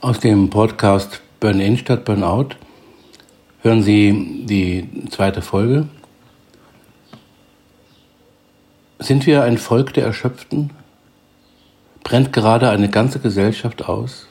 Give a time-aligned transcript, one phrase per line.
[0.00, 2.50] Aus dem Podcast Burn-In statt Burnout
[3.62, 5.88] hören Sie die zweite Folge.
[9.00, 10.70] Sind wir ein Volk der Erschöpften?
[12.04, 14.28] Brennt gerade eine ganze Gesellschaft aus?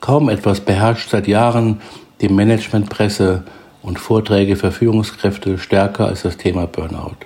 [0.00, 1.80] Kaum etwas beherrscht seit Jahren
[2.20, 3.44] die Managementpresse
[3.82, 7.18] und Vorträge für Führungskräfte stärker als das Thema Burnout.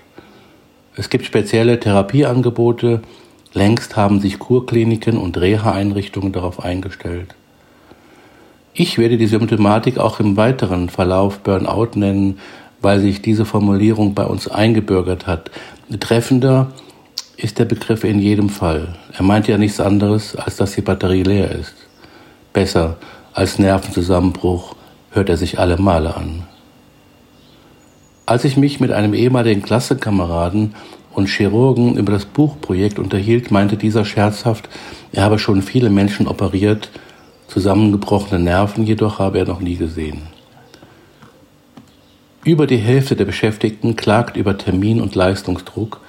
[0.94, 3.00] Es gibt spezielle Therapieangebote,
[3.54, 7.34] Längst haben sich Kurkliniken und Reha-Einrichtungen darauf eingestellt.
[8.74, 12.38] Ich werde die Symptomatik auch im weiteren Verlauf Burnout nennen,
[12.80, 15.50] weil sich diese Formulierung bei uns eingebürgert hat.
[15.98, 16.68] Treffender
[17.36, 18.96] ist der Begriff in jedem Fall.
[19.16, 21.74] Er meint ja nichts anderes, als dass die Batterie leer ist.
[22.52, 22.96] Besser
[23.32, 24.74] als Nervenzusammenbruch
[25.10, 26.42] hört er sich alle Male an.
[28.26, 30.74] Als ich mich mit einem ehemaligen Klassenkameraden
[31.12, 34.68] und Chirurgen über das Buchprojekt unterhielt, meinte dieser scherzhaft,
[35.12, 36.90] er habe schon viele Menschen operiert,
[37.48, 40.22] zusammengebrochene Nerven jedoch habe er noch nie gesehen.
[42.44, 46.00] Über die Hälfte der Beschäftigten klagt über Termin- und Leistungsdruck,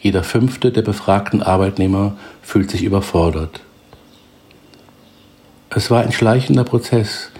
[0.00, 3.60] jeder fünfte der befragten Arbeitnehmer fühlt sich überfordert.
[5.70, 7.30] Es war ein schleichender Prozess,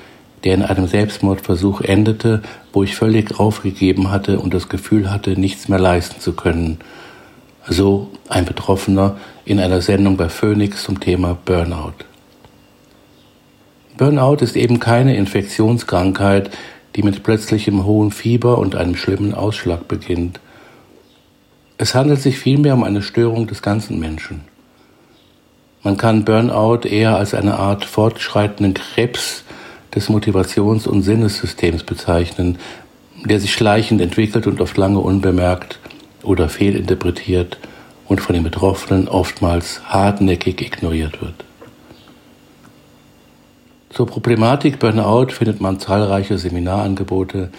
[0.44, 2.42] der in einem Selbstmordversuch endete,
[2.72, 6.78] wo ich völlig aufgegeben hatte und das Gefühl hatte, nichts mehr leisten zu können
[7.68, 12.04] so ein Betroffener in einer Sendung bei Phoenix zum Thema Burnout.
[13.96, 16.50] Burnout ist eben keine Infektionskrankheit,
[16.96, 20.40] die mit plötzlichem hohen Fieber und einem schlimmen Ausschlag beginnt.
[21.78, 24.42] Es handelt sich vielmehr um eine Störung des ganzen Menschen.
[25.82, 29.44] Man kann Burnout eher als eine Art fortschreitenden Krebs
[29.94, 32.58] des Motivations- und Sinnessystems bezeichnen,
[33.24, 35.78] der sich schleichend entwickelt und oft lange unbemerkt
[36.22, 37.58] oder fehlinterpretiert
[38.06, 41.44] und von den Betroffenen oftmals hartnäckig ignoriert wird.
[43.90, 47.50] Zur Problematik Burnout findet man zahlreiche Seminarangebote,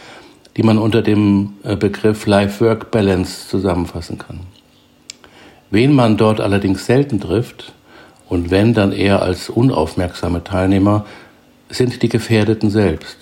[0.57, 4.41] die man unter dem äh, Begriff Life-Work-Balance zusammenfassen kann.
[5.71, 7.73] Wen man dort allerdings selten trifft,
[8.27, 11.05] und wenn dann eher als unaufmerksame Teilnehmer,
[11.69, 13.17] sind die Gefährdeten selbst.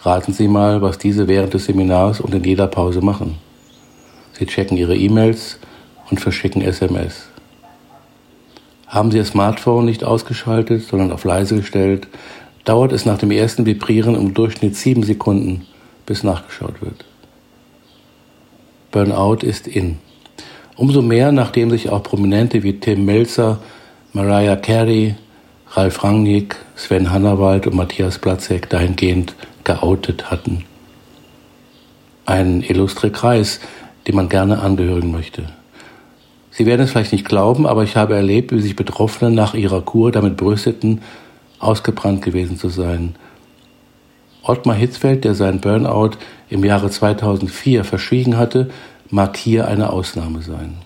[0.00, 3.38] Raten Sie mal, was diese während des Seminars und in jeder Pause machen.
[4.32, 5.58] Sie checken Ihre E-Mails
[6.10, 7.28] und verschicken SMS.
[8.86, 12.06] Haben Sie Ihr Smartphone nicht ausgeschaltet, sondern auf leise gestellt,
[12.64, 15.66] dauert es nach dem ersten Vibrieren im Durchschnitt sieben Sekunden,
[16.04, 17.04] bis nachgeschaut wird.
[18.90, 19.98] Burnout ist in.
[20.76, 23.58] Umso mehr, nachdem sich auch Prominente wie Tim Melzer,
[24.12, 25.16] Mariah Carey,
[25.76, 30.64] Ralf Rangnick, Sven Hannawald und Matthias Platzek dahingehend geoutet hatten.
[32.24, 33.60] Ein illustre Kreis,
[34.06, 35.50] dem man gerne angehören möchte.
[36.50, 39.82] Sie werden es vielleicht nicht glauben, aber ich habe erlebt, wie sich Betroffene nach ihrer
[39.82, 41.02] Kur damit brüsteten,
[41.58, 43.14] ausgebrannt gewesen zu sein.
[44.42, 46.12] Ottmar Hitzfeld, der seinen Burnout
[46.48, 48.70] im Jahre 2004 verschwiegen hatte,
[49.10, 50.78] mag hier eine Ausnahme sein.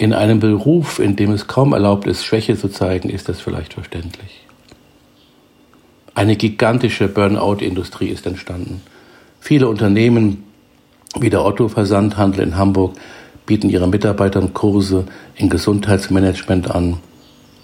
[0.00, 3.74] In einem Beruf, in dem es kaum erlaubt ist, Schwäche zu zeigen, ist das vielleicht
[3.74, 4.46] verständlich.
[6.14, 8.80] Eine gigantische Burnout-Industrie ist entstanden.
[9.40, 10.44] Viele Unternehmen
[11.18, 12.94] wie der Otto-Versandhandel in Hamburg
[13.44, 16.96] bieten ihren Mitarbeitern Kurse in Gesundheitsmanagement an,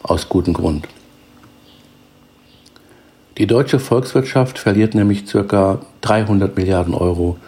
[0.02, 0.86] aus gutem Grund.
[3.38, 5.80] Die deutsche Volkswirtschaft verliert nämlich ca.
[6.02, 7.38] 300 Milliarden Euro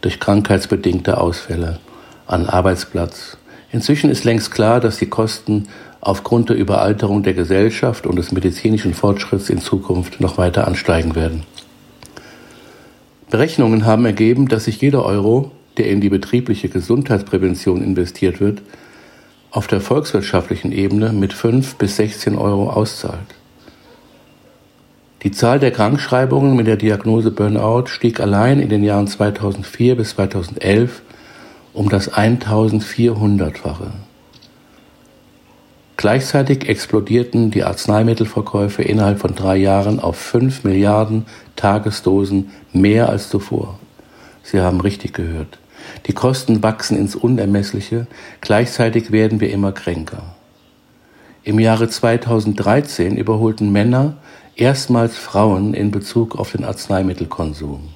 [0.00, 1.78] durch krankheitsbedingte Ausfälle
[2.26, 3.36] an Arbeitsplatz.
[3.74, 5.66] Inzwischen ist längst klar, dass die Kosten
[6.00, 11.42] aufgrund der Überalterung der Gesellschaft und des medizinischen Fortschritts in Zukunft noch weiter ansteigen werden.
[13.30, 18.62] Berechnungen haben ergeben, dass sich jeder Euro, der in die betriebliche Gesundheitsprävention investiert wird,
[19.50, 23.34] auf der volkswirtschaftlichen Ebene mit 5 bis 16 Euro auszahlt.
[25.24, 30.10] Die Zahl der Krankschreibungen mit der Diagnose Burnout stieg allein in den Jahren 2004 bis
[30.10, 31.02] 2011
[31.74, 33.90] um das 1400-fache.
[35.96, 41.26] Gleichzeitig explodierten die Arzneimittelverkäufe innerhalb von drei Jahren auf fünf Milliarden
[41.56, 43.78] Tagesdosen mehr als zuvor.
[44.42, 45.58] Sie haben richtig gehört.
[46.06, 48.06] Die Kosten wachsen ins Unermessliche,
[48.40, 50.34] gleichzeitig werden wir immer kränker.
[51.42, 54.16] Im Jahre 2013 überholten Männer
[54.56, 57.93] erstmals Frauen in Bezug auf den Arzneimittelkonsum.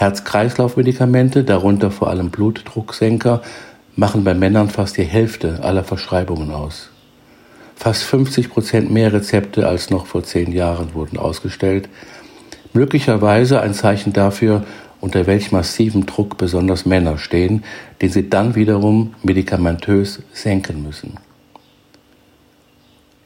[0.00, 3.42] Herz-Kreislauf-Medikamente, darunter vor allem Blutdrucksenker,
[3.96, 6.88] machen bei Männern fast die Hälfte aller Verschreibungen aus.
[7.76, 11.90] Fast 50 Prozent mehr Rezepte als noch vor zehn Jahren wurden ausgestellt.
[12.72, 14.64] Möglicherweise ein Zeichen dafür,
[15.02, 17.62] unter welch massivem Druck besonders Männer stehen,
[18.00, 21.18] den sie dann wiederum medikamentös senken müssen.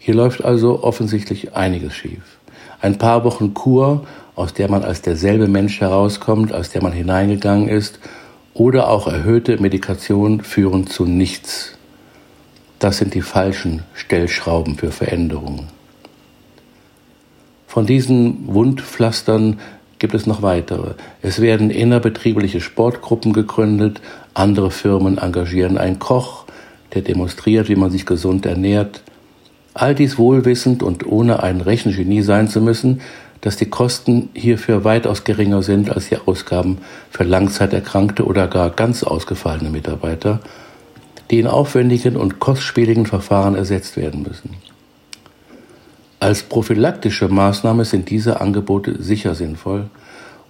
[0.00, 2.38] Hier läuft also offensichtlich einiges schief.
[2.81, 4.05] Ein paar Wochen Kur,
[4.36, 8.00] aus der man als derselbe Mensch herauskommt, aus der man hineingegangen ist,
[8.52, 11.76] oder auch erhöhte Medikation führen zu nichts.
[12.78, 15.69] Das sind die falschen Stellschrauben für Veränderungen.
[17.66, 19.58] Von diesen Wundpflastern
[19.98, 20.94] gibt es noch weitere.
[21.22, 24.00] Es werden innerbetriebliche Sportgruppen gegründet,
[24.34, 26.44] andere Firmen engagieren einen Koch,
[26.92, 29.02] der demonstriert, wie man sich gesund ernährt.
[29.72, 33.00] All dies wohlwissend und ohne ein Rechengenie sein zu müssen,
[33.44, 36.79] dass die Kosten hierfür weitaus geringer sind als die Ausgaben
[37.11, 40.41] für langzeiterkrankte oder gar ganz ausgefallene Mitarbeiter,
[41.31, 44.56] die in aufwendigen und kostspieligen Verfahren ersetzt werden müssen.
[46.20, 49.91] Als prophylaktische Maßnahme sind diese Angebote sicher sinnvoll,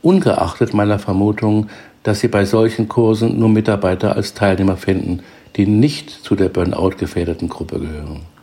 [0.01, 1.71] ungeachtet meiner Vermutung,
[2.05, 5.25] dass Sie bei solchen Kursen nur Mitarbeiter als Teilnehmer finden,
[5.57, 8.34] die nicht zu der Burnout-gefährdeten Gruppe gehören.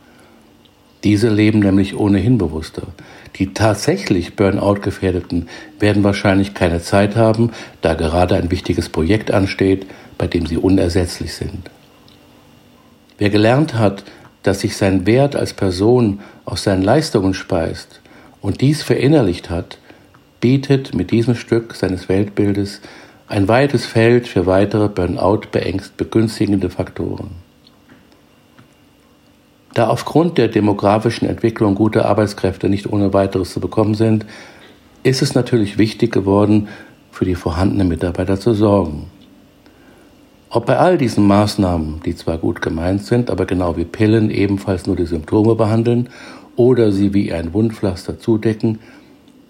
[1.04, 2.86] Diese leben nämlich ohnehin bewusster.
[3.36, 5.48] Die tatsächlich Burnout-Gefährdeten
[5.80, 7.50] werden wahrscheinlich keine Zeit haben,
[7.80, 9.86] da gerade ein wichtiges Projekt ansteht,
[10.18, 11.70] bei dem sie unersetzlich sind.
[13.18, 14.04] Wer gelernt hat,
[14.42, 18.00] dass sich sein Wert als Person aus seinen Leistungen speist
[18.40, 19.78] und dies verinnerlicht hat,
[20.40, 22.80] bietet mit diesem Stück seines Weltbildes
[23.28, 27.30] ein weites Feld für weitere Burnout beängst begünstigende Faktoren.
[29.74, 34.26] Da aufgrund der demografischen Entwicklung gute Arbeitskräfte nicht ohne weiteres zu bekommen sind,
[35.02, 36.68] ist es natürlich wichtig geworden,
[37.10, 39.06] für die vorhandenen Mitarbeiter zu sorgen.
[40.50, 44.86] Ob bei all diesen Maßnahmen, die zwar gut gemeint sind, aber genau wie Pillen ebenfalls
[44.86, 46.10] nur die Symptome behandeln
[46.56, 48.78] oder sie wie ein Wundpflaster zudecken,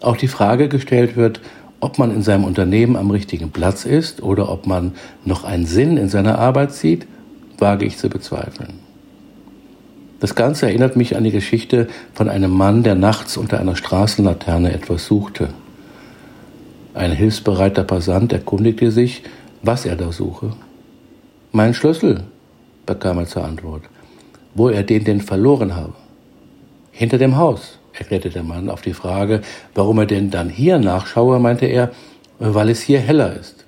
[0.00, 1.40] auch die Frage gestellt wird,
[1.80, 4.92] ob man in seinem Unternehmen am richtigen Platz ist oder ob man
[5.24, 7.08] noch einen Sinn in seiner Arbeit sieht,
[7.58, 8.81] wage ich zu bezweifeln.
[10.22, 14.72] Das Ganze erinnert mich an die Geschichte von einem Mann, der nachts unter einer Straßenlaterne
[14.72, 15.48] etwas suchte.
[16.94, 19.24] Ein hilfsbereiter Passant erkundigte sich,
[19.64, 20.52] was er da suche.
[21.50, 22.22] Mein Schlüssel,
[22.86, 23.82] bekam er zur Antwort.
[24.54, 25.94] Wo er den denn verloren habe?
[26.92, 29.40] Hinter dem Haus, erklärte der Mann auf die Frage,
[29.74, 31.90] warum er denn dann hier nachschaue, meinte er,
[32.38, 33.64] weil es hier heller ist.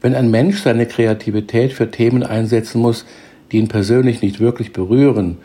[0.00, 3.04] Wenn ein Mensch seine Kreativität für Themen einsetzen muss,
[3.52, 5.36] die ihn persönlich nicht wirklich berühren,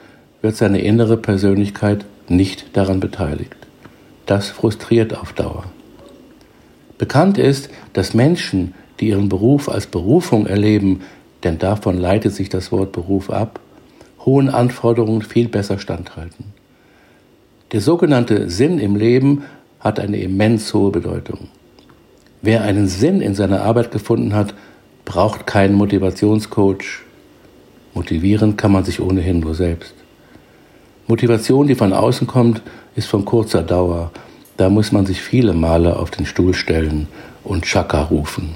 [0.42, 3.56] wird seine innere Persönlichkeit nicht daran beteiligt.
[4.26, 5.66] Das frustriert auf Dauer.
[6.98, 11.02] Bekannt ist, dass Menschen, die ihren Beruf als Berufung erleben,
[11.44, 13.60] denn davon leitet sich das Wort Beruf ab,
[14.26, 16.46] hohen Anforderungen viel besser standhalten.
[17.72, 19.44] Der sogenannte Sinn im Leben
[19.80, 21.50] hat eine immens hohe Bedeutung.
[22.42, 24.54] Wer einen Sinn in seiner Arbeit gefunden hat,
[25.06, 27.07] braucht keinen Motivationscoach.
[27.98, 29.96] Motivieren kann man sich ohnehin nur selbst.
[31.08, 32.62] Motivation, die von außen kommt,
[32.96, 34.12] ist von kurzer Dauer.
[34.56, 37.08] Da muss man sich viele Male auf den Stuhl stellen
[37.44, 38.54] und Chaka rufen.